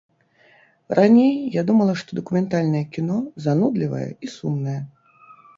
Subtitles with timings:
[0.99, 4.79] Раней я думала, што дакументальнае кіно занудлівае і сумнае.